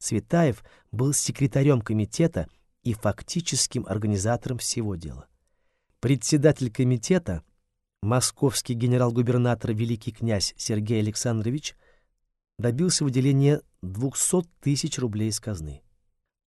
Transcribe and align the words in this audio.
Цветаев 0.00 0.64
был 0.90 1.12
секретарем 1.12 1.80
комитета 1.80 2.48
и 2.82 2.94
фактическим 2.94 3.84
организатором 3.86 4.58
всего 4.58 4.96
дела. 4.96 5.28
Председатель 6.00 6.70
комитета, 6.70 7.42
московский 8.02 8.74
генерал-губернатор 8.74 9.72
великий 9.72 10.12
князь 10.12 10.54
Сергей 10.56 11.00
Александрович, 11.00 11.74
добился 12.58 13.04
выделения 13.04 13.62
200 13.82 14.46
тысяч 14.60 14.98
рублей 14.98 15.30
из 15.30 15.40
казны. 15.40 15.82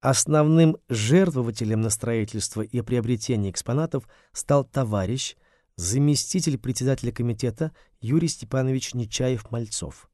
Основным 0.01 0.78
жертвователем 0.88 1.81
на 1.81 1.89
строительство 1.89 2.62
и 2.62 2.79
приобретение 2.81 3.51
экспонатов 3.51 4.07
стал 4.31 4.63
товарищ, 4.63 5.35
заместитель 5.75 6.57
председателя 6.57 7.12
комитета 7.12 7.73
Юрий 8.00 8.29
Степанович 8.29 8.94
Нечаев-Мальцов. 8.94 10.09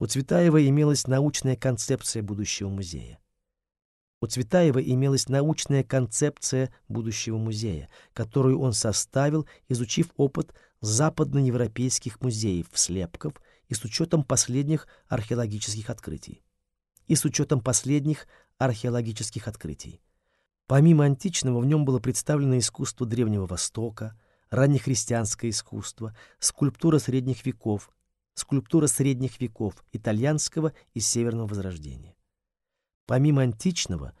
У 0.00 0.06
Цветаева 0.06 0.66
имелась 0.66 1.06
научная 1.06 1.54
концепция 1.54 2.24
будущего 2.24 2.68
музея. 2.68 3.20
У 4.22 4.26
Цветаева 4.28 4.78
имелась 4.78 5.28
научная 5.28 5.82
концепция 5.82 6.72
будущего 6.86 7.38
музея, 7.38 7.88
которую 8.12 8.60
он 8.60 8.72
составил, 8.72 9.48
изучив 9.68 10.10
опыт 10.16 10.54
западноевропейских 10.80 12.20
музеев 12.20 12.68
слепков 12.72 13.34
и 13.68 13.74
с 13.74 13.82
учетом 13.82 14.22
последних 14.22 14.86
археологических 15.08 15.90
открытий. 15.90 16.40
И 17.08 17.16
с 17.16 17.24
учетом 17.24 17.60
последних 17.60 18.28
археологических 18.58 19.48
открытий. 19.48 20.00
Помимо 20.68 21.04
античного, 21.04 21.58
в 21.58 21.66
нем 21.66 21.84
было 21.84 21.98
представлено 21.98 22.58
искусство 22.58 23.04
Древнего 23.04 23.46
Востока, 23.46 24.16
раннехристианское 24.50 25.50
искусство, 25.50 26.16
скульптура 26.38 27.00
средних 27.00 27.44
веков, 27.44 27.90
скульптура 28.34 28.86
средних 28.86 29.40
веков 29.40 29.84
итальянского 29.90 30.74
и 30.94 31.00
северного 31.00 31.48
возрождения. 31.48 32.14
Помимо 33.06 33.42
античного, 33.42 34.14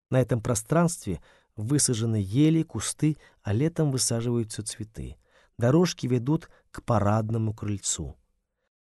На 0.10 0.20
этом 0.20 0.42
пространстве 0.42 1.22
Высажены 1.60 2.16
ели, 2.16 2.64
кусты, 2.64 3.18
а 3.44 3.52
летом 3.52 3.92
высаживаются 3.92 4.64
цветы. 4.64 5.18
Дорожки 5.58 6.08
ведут 6.08 6.50
к 6.72 6.82
парадному 6.84 7.54
крыльцу. 7.54 8.16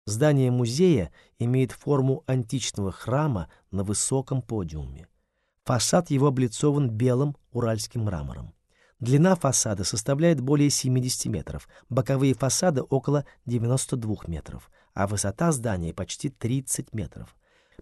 Здание 0.07 0.49
музея 0.49 1.11
имеет 1.37 1.71
форму 1.71 2.23
античного 2.25 2.91
храма 2.91 3.47
на 3.69 3.83
высоком 3.83 4.41
подиуме. 4.41 5.07
Фасад 5.65 6.09
его 6.09 6.27
облицован 6.27 6.89
белым 6.89 7.37
уральским 7.51 8.03
мрамором. 8.03 8.53
Длина 8.99 9.35
фасада 9.35 9.83
составляет 9.83 10.39
более 10.39 10.69
70 10.69 11.25
метров, 11.25 11.67
боковые 11.89 12.33
фасады 12.33 12.81
около 12.81 13.25
92 13.45 14.15
метров, 14.27 14.69
а 14.93 15.07
высота 15.07 15.51
здания 15.51 15.93
почти 15.93 16.29
30 16.29 16.93
метров. 16.93 17.35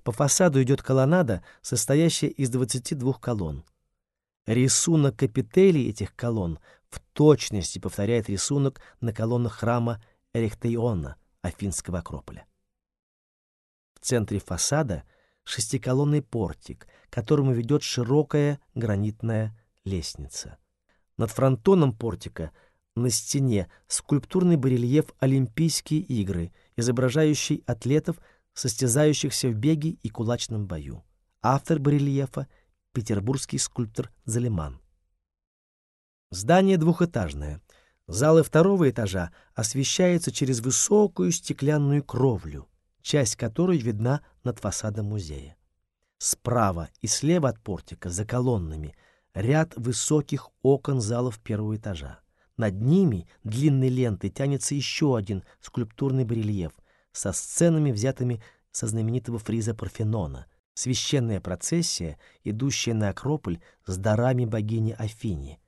По 0.04 0.12
фасаду 0.12 0.62
идет 0.63 0.81
колоннада, 0.81 1.44
состоящая 1.62 2.30
из 2.30 2.50
22 2.50 3.13
колонн. 3.13 3.63
Рисунок 4.48 5.18
капителей 5.18 5.89
этих 5.89 6.16
колонн 6.16 6.60
в 6.89 7.00
точности 7.13 7.77
повторяет 7.77 8.30
рисунок 8.30 8.81
на 9.00 9.13
колоннах 9.13 9.54
храма 9.54 10.01
Эрихтеиона, 10.34 11.18
Афинского 11.42 12.00
Акрополя. 12.00 12.45
В 13.94 14.00
центре 14.00 14.39
фасада 14.39 15.04
шестиколонный 15.43 16.21
портик, 16.21 16.88
к 17.09 17.13
которому 17.13 17.53
ведет 17.53 17.83
широкая 17.83 18.59
гранитная 18.75 19.57
лестница. 19.83 20.57
Над 21.17 21.31
фронтоном 21.31 21.93
портика 21.93 22.51
на 22.95 23.09
стене 23.09 23.69
скульптурный 23.88 24.57
барельеф 24.57 25.05
«Олимпийские 25.19 26.01
игры», 26.01 26.51
изображающий 26.75 27.63
атлетов, 27.65 28.17
состязающихся 28.53 29.49
в 29.49 29.55
беге 29.55 29.91
и 29.91 30.09
кулачном 30.09 30.67
бою. 30.67 31.03
Автор 31.41 31.79
барельефа— 31.79 32.47
петербургский 32.93 33.57
скульптор 33.57 34.11
Залиман. 34.25 34.81
Здание 36.29 36.77
двухэтажное. 36.77 37.61
Залы 38.07 38.43
второго 38.43 38.89
этажа 38.89 39.31
освещаются 39.53 40.31
через 40.31 40.59
высокую 40.59 41.31
стеклянную 41.31 42.03
кровлю, 42.03 42.67
часть 43.01 43.36
которой 43.36 43.77
видна 43.77 44.21
над 44.44 44.59
фасадом 44.59 45.07
музея. 45.07 45.56
Справа 46.18 46.89
и 47.01 47.07
слева 47.07 47.50
от 47.50 47.59
портика, 47.59 48.09
за 48.09 48.25
колоннами, 48.25 48.95
ряд 49.33 49.74
высоких 49.75 50.50
окон 50.62 51.01
залов 51.01 51.39
первого 51.39 51.75
этажа. 51.75 52.19
Над 52.57 52.80
ними 52.81 53.27
длинной 53.44 53.89
лентой 53.89 54.30
тянется 54.30 54.75
еще 54.75 55.18
один 55.18 55.44
скульптурный 55.62 56.25
барельеф 56.25 56.74
со 57.12 57.31
сценами, 57.31 57.92
взятыми 57.92 58.42
со 58.71 58.88
знаменитого 58.88 59.39
фриза 59.39 59.74
Парфенона, 59.74 60.45
священная 60.74 61.42
процессия, 61.42 62.19
идущая 62.44 62.94
на 62.94 63.09
Акрополь 63.09 63.59
с 63.86 63.98
дарами 63.98 64.45
богини 64.45 64.95
Афини. 64.98 65.59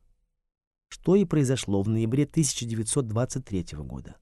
что 0.89 1.15
и 1.15 1.25
произошло 1.25 1.81
в 1.81 1.89
ноябре 1.89 2.23
1923 2.23 3.65
года. 3.77 4.15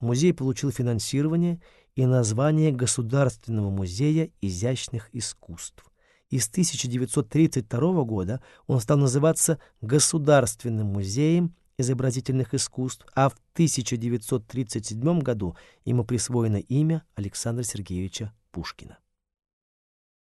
Музей 0.00 0.34
получил 0.34 0.70
финансирование 0.70 1.60
и 1.96 2.04
название 2.04 2.70
Государственного 2.70 3.70
музея 3.70 4.30
изящных 4.40 5.08
искусств 5.14 5.88
и 6.30 6.38
с 6.38 6.48
1932 6.48 8.04
года 8.04 8.42
он 8.66 8.80
стал 8.80 8.98
называться 8.98 9.58
Государственным 9.80 10.88
музеем 10.88 11.54
изобразительных 11.78 12.54
искусств, 12.54 13.06
а 13.14 13.28
в 13.28 13.34
1937 13.54 15.20
году 15.20 15.56
ему 15.84 16.04
присвоено 16.04 16.56
имя 16.56 17.04
Александра 17.14 17.62
Сергеевича 17.62 18.32
Пушкина. 18.50 18.98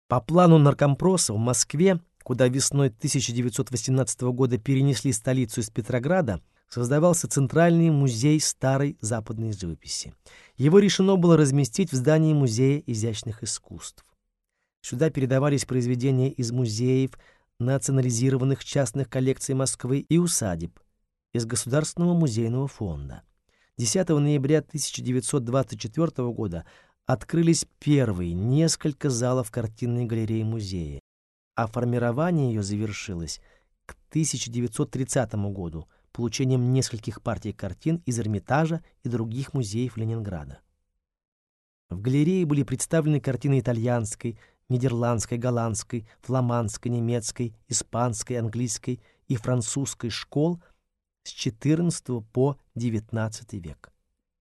По 0.09 0.21
плану 0.21 0.59
наркомпроса 0.59 1.32
в 1.32 1.38
Москве, 1.38 2.00
куда 2.23 2.49
весной 2.49 2.88
1918 2.88 4.21
года 4.23 4.59
перенесли 4.59 5.12
столицу 5.12 5.61
из 5.61 5.71
Петрограда, 5.71 6.40
создавался 6.68 7.28
Центральный 7.28 7.90
музей 7.90 8.40
старой 8.40 8.97
западной 9.00 9.52
живописи. 9.52 10.14
Его 10.56 10.78
решено 10.78 11.16
было 11.16 11.37
разместить 11.37 11.92
в 11.92 11.97
здании 11.97 12.32
Музея 12.32 12.82
изящных 12.87 13.42
искусств. 13.42 14.04
Сюда 14.80 15.11
передавались 15.11 15.64
произведения 15.64 16.30
из 16.30 16.50
музеев, 16.50 17.12
национализированных 17.61 18.64
частных 18.64 19.09
коллекций 19.09 19.54
Москвы 19.54 20.00
и 20.00 20.18
усадеб, 20.18 20.78
из 21.32 21.46
Государственного 21.46 22.14
музейного 22.14 22.68
фонда. 22.68 23.22
10 23.78 24.08
ноября 24.10 24.58
1924 24.58 26.28
года 26.30 26.66
открылись 27.06 27.66
первые 27.78 28.34
несколько 28.34 29.08
залов 29.08 29.50
картинной 29.50 30.04
галереи 30.04 30.42
музея, 30.42 31.00
а 31.54 31.66
формирование 31.66 32.52
ее 32.52 32.62
завершилось 32.62 33.40
к 33.86 33.96
1930 34.10 35.34
году 35.52 35.88
получением 36.12 36.72
нескольких 36.72 37.22
партий 37.22 37.52
картин 37.52 38.02
из 38.04 38.18
Эрмитажа 38.18 38.84
и 39.02 39.08
других 39.08 39.54
музеев 39.54 39.96
Ленинграда. 39.96 40.60
В 41.88 42.00
галерее 42.00 42.44
были 42.44 42.62
представлены 42.62 43.20
картины 43.20 43.58
итальянской, 43.58 44.38
нидерландской, 44.68 45.38
голландской, 45.38 46.06
фламандской, 46.20 46.90
немецкой, 46.90 47.54
испанской, 47.68 48.38
английской 48.38 49.00
и 49.28 49.36
французской 49.36 50.10
школ 50.10 50.62
с 51.24 51.34
XIV 51.34 52.24
по 52.32 52.58
XIX 52.76 53.58
век. 53.58 53.92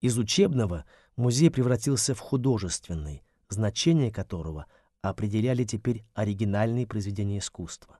Из 0.01 0.17
учебного 0.17 0.85
музей 1.15 1.51
превратился 1.51 2.15
в 2.15 2.19
художественный, 2.19 3.23
значение 3.49 4.11
которого 4.11 4.65
определяли 5.01 5.63
теперь 5.63 6.03
оригинальные 6.13 6.87
произведения 6.87 7.39
искусства. 7.39 7.99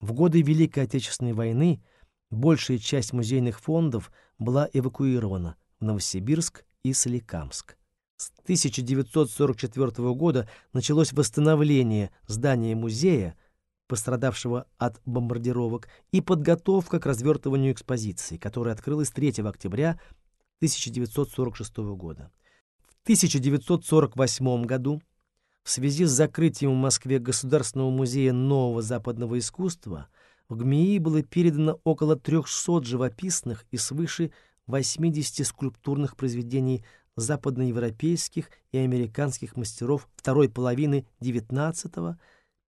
В 0.00 0.12
годы 0.12 0.42
Великой 0.42 0.84
Отечественной 0.84 1.32
войны 1.32 1.82
большая 2.30 2.78
часть 2.78 3.12
музейных 3.12 3.60
фондов 3.60 4.12
была 4.38 4.68
эвакуирована 4.72 5.56
в 5.80 5.84
Новосибирск 5.84 6.64
и 6.82 6.92
Соликамск. 6.92 7.76
С 8.16 8.30
1944 8.42 10.14
года 10.14 10.48
началось 10.72 11.12
восстановление 11.12 12.10
здания 12.26 12.76
музея, 12.76 13.36
пострадавшего 13.86 14.66
от 14.78 15.00
бомбардировок, 15.04 15.88
и 16.12 16.20
подготовка 16.20 17.00
к 17.00 17.06
развертыванию 17.06 17.72
экспозиции, 17.72 18.36
которая 18.36 18.74
открылась 18.74 19.10
3 19.10 19.42
октября 19.44 20.00
1946 20.58 21.76
года. 21.96 22.30
В 22.82 23.02
1948 23.04 24.64
году 24.64 25.02
в 25.62 25.70
связи 25.70 26.04
с 26.04 26.10
закрытием 26.10 26.72
в 26.72 26.76
Москве 26.76 27.18
Государственного 27.18 27.90
музея 27.90 28.32
нового 28.32 28.82
западного 28.82 29.38
искусства 29.38 30.08
в 30.48 30.56
ГМИИ 30.56 30.98
было 30.98 31.22
передано 31.22 31.80
около 31.84 32.16
300 32.16 32.84
живописных 32.84 33.64
и 33.70 33.78
свыше 33.78 34.30
80 34.66 35.46
скульптурных 35.46 36.16
произведений 36.16 36.84
западноевропейских 37.16 38.50
и 38.72 38.78
американских 38.78 39.56
мастеров 39.56 40.08
второй 40.16 40.48
половины 40.48 41.06
XIX 41.20 42.16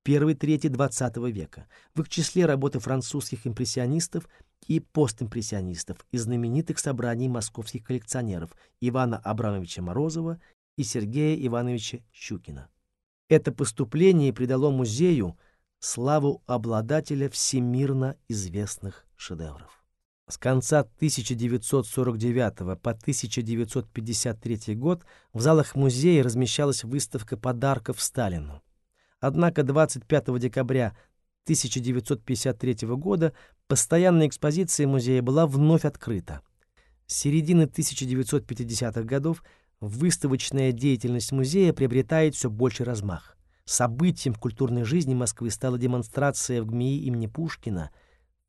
первой 0.07 0.35
трети 0.35 0.69
XX 0.69 1.33
века. 1.33 1.67
В 1.97 2.03
их 2.03 2.09
числе 2.09 2.47
работы 2.47 2.79
французских 2.79 3.45
импрессионистов 3.45 4.29
и 4.69 4.79
постимпрессионистов 4.79 6.07
из 6.13 6.23
знаменитых 6.23 6.79
собраний 6.79 7.29
московских 7.29 7.83
коллекционеров 7.83 8.53
Ивана 8.81 9.19
Абрамовича 9.19 9.83
Морозова 9.83 10.41
и 10.77 10.85
Сергея 10.85 11.45
Ивановича 11.45 11.99
Щукина. 12.13 12.69
Это 13.29 13.51
поступление 13.51 14.33
придало 14.33 14.71
музею 14.71 15.37
славу 15.81 16.41
обладателя 16.47 17.29
всемирно 17.29 18.15
известных 18.29 19.07
шедевров. 19.17 19.85
С 20.29 20.39
конца 20.39 20.83
1949 20.83 22.81
по 22.81 22.93
1953 22.93 24.77
год 24.77 25.05
в 25.33 25.41
залах 25.41 25.75
музея 25.75 26.23
размещалась 26.23 26.85
выставка 26.85 27.37
подарков 27.37 28.01
Сталину. 28.01 28.63
Однако 29.20 29.62
25 29.62 30.38
декабря 30.38 30.96
1953 31.44 32.88
года 32.88 33.32
постоянная 33.66 34.26
экспозиция 34.26 34.87
музея 34.87 35.23
была 35.23 35.46
вновь 35.46 35.85
открыта. 35.85 36.42
С 37.06 37.16
середины 37.16 37.62
1950-х 37.62 39.02
годов 39.02 39.42
выставочная 39.80 40.73
деятельность 40.73 41.32
музея 41.32 41.73
приобретает 41.73 42.35
все 42.35 42.50
больше 42.50 42.85
размах. 42.85 43.37
Событием 43.64 44.35
в 44.35 44.38
культурной 44.38 44.85
жизни 44.85 45.14
Москвы 45.14 45.50
стала 45.50 45.78
демонстрация 45.78 46.62
в 46.62 46.66
ГМИ 46.66 46.99
имени 46.99 47.26
Пушкина– 47.26 47.90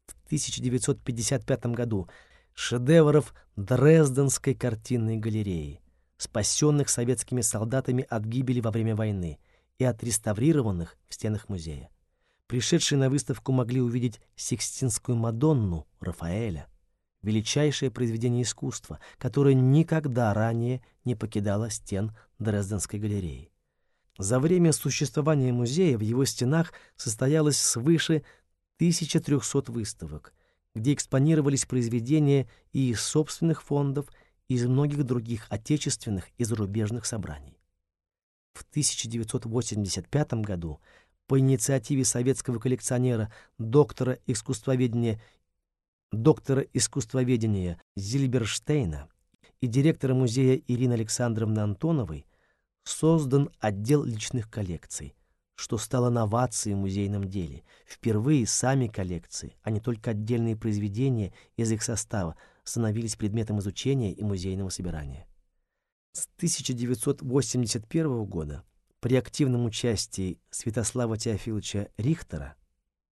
в 0.07 0.25
1955 0.27 1.65
году 1.67 2.09
шедевров 2.53 3.33
Дрезденской 3.55 4.55
картинной 4.55 5.17
галереи, 5.17 5.81
спасенных 6.17 6.89
советскими 6.89 7.41
солдатами 7.41 8.05
от 8.09 8.23
гибели 8.23 8.61
во 8.61 8.71
время 8.71 8.95
войны 8.95 9.39
и 9.79 9.83
отреставрированных 9.83 10.97
в 11.07 11.13
стенах 11.13 11.49
музея. 11.49 11.89
Пришедшие 12.47 12.97
на 12.97 13.09
выставку 13.09 13.51
могли 13.51 13.81
увидеть 13.81 14.21
Сикстинскую 14.35 15.17
Мадонну 15.17 15.85
Рафаэля, 15.99 16.67
величайшее 17.21 17.91
произведение 17.91 18.43
искусства, 18.43 18.99
которое 19.17 19.53
никогда 19.53 20.33
ранее 20.33 20.81
не 21.03 21.15
покидало 21.15 21.69
стен 21.69 22.15
Дрезденской 22.39 22.99
галереи. 22.99 23.51
За 24.17 24.39
время 24.39 24.71
существования 24.71 25.51
музея 25.51 25.97
в 25.97 26.01
его 26.01 26.25
стенах 26.25 26.73
состоялось 26.95 27.59
свыше 27.59 28.23
1300 28.77 29.71
выставок, 29.71 30.33
где 30.73 30.93
экспонировались 30.93 31.65
произведения 31.65 32.49
и 32.71 32.91
из 32.91 33.01
собственных 33.01 33.61
фондов, 33.61 34.07
и 34.47 34.55
из 34.55 34.65
многих 34.65 35.03
других 35.03 35.45
отечественных 35.49 36.29
и 36.37 36.45
зарубежных 36.45 37.05
собраний. 37.05 37.56
В 38.57 38.63
1985 38.71 40.33
году 40.41 40.79
по 41.27 41.39
инициативе 41.39 42.03
советского 42.03 42.57
коллекционера, 42.57 43.31
доктора 43.59 44.17
искусствоведения, 44.25 45.21
доктора 46.11 46.65
искусствоведения 46.73 47.79
Зильберштейна 47.95 49.09
и 49.61 49.67
директора 49.67 50.15
музея 50.15 50.59
Ирины 50.67 50.93
Александровны 50.93 51.59
Антоновой 51.59 52.25
создан 52.83 53.51
отдел 53.59 54.03
личных 54.03 54.49
коллекций, 54.49 55.13
что 55.53 55.77
стало 55.77 56.09
новацией 56.09 56.73
в 56.73 56.79
музейном 56.79 57.25
деле. 57.25 57.61
Впервые 57.85 58.47
сами 58.47 58.87
коллекции, 58.87 59.55
а 59.61 59.69
не 59.69 59.79
только 59.79 60.11
отдельные 60.11 60.55
произведения 60.55 61.31
из 61.57 61.71
их 61.71 61.83
состава, 61.83 62.35
становились 62.63 63.17
предметом 63.17 63.59
изучения 63.59 64.13
и 64.13 64.23
музейного 64.23 64.69
собирания. 64.69 65.27
С 66.17 66.27
1981 66.37 68.25
года 68.25 68.63
при 69.01 69.17
активном 69.17 69.65
участии 69.65 70.39
Святослава 70.49 71.15
Теофиловича 71.15 71.89
Рихтера 71.95 72.55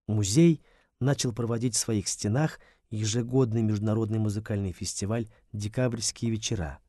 музей 0.08 0.60
начал 0.98 1.32
проводить 1.32 1.76
в 1.76 1.78
своих 1.78 2.08
стенах 2.08 2.58
ежегодный 2.90 3.62
международный 3.62 4.18
музыкальный 4.18 4.72
фестиваль 4.72 5.28
«Декабрьские 5.52 6.32
вечера». 6.32 6.80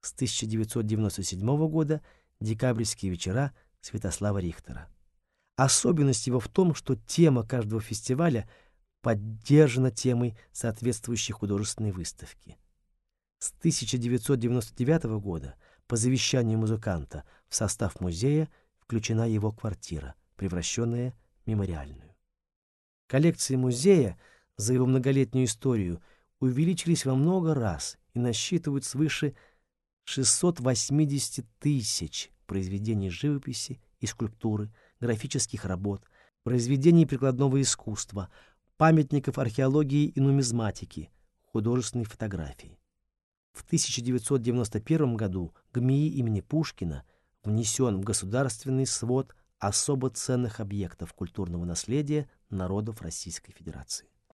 С 0.00 0.12
1997 0.14 1.68
года 1.68 2.02
«Декабрьские 2.40 3.12
вечера» 3.12 3.52
Святослава 3.80 4.38
Рихтера. 4.38 4.88
Особенность 5.54 6.26
его 6.26 6.40
в 6.40 6.48
том, 6.48 6.74
что 6.74 6.96
тема 6.96 7.46
каждого 7.46 7.80
фестиваля 7.80 8.50
поддержана 9.02 9.92
темой 9.92 10.36
соответствующей 10.50 11.32
художественной 11.32 11.92
выставки. 11.92 12.58
С 13.44 13.52
1999 13.58 15.20
года 15.20 15.54
по 15.86 15.96
завещанию 15.96 16.58
музыканта 16.58 17.24
в 17.46 17.54
состав 17.54 18.00
музея 18.00 18.48
включена 18.78 19.28
его 19.28 19.52
квартира, 19.52 20.14
превращенная 20.36 21.12
в 21.44 21.46
мемориальную. 21.46 22.16
Коллекции 23.06 23.56
музея 23.56 24.18
за 24.56 24.72
его 24.72 24.86
многолетнюю 24.86 25.44
историю 25.44 26.00
увеличились 26.40 27.04
во 27.04 27.14
много 27.14 27.52
раз 27.52 27.98
и 28.14 28.18
насчитывают 28.18 28.86
свыше 28.86 29.34
680 30.04 31.44
тысяч 31.58 32.30
произведений 32.46 33.10
живописи 33.10 33.78
и 34.00 34.06
скульптуры, 34.06 34.72
графических 35.00 35.66
работ, 35.66 36.02
произведений 36.44 37.04
прикладного 37.04 37.60
искусства, 37.60 38.30
памятников 38.78 39.36
археологии 39.36 40.06
и 40.06 40.18
нумизматики, 40.18 41.10
художественной 41.52 42.06
фотографии. 42.06 42.78
В 43.54 43.62
1991 43.62 45.16
году 45.16 45.54
ГМИИ 45.72 46.08
имени 46.18 46.40
Пушкина 46.40 47.04
внесен 47.44 48.00
в 48.00 48.04
государственный 48.04 48.84
свод 48.84 49.34
особо 49.58 50.10
ценных 50.10 50.60
объектов 50.60 51.14
культурного 51.14 51.64
наследия 51.64 52.28
народов 52.50 53.00
Российской 53.00 53.52
Федерации. 53.52 54.08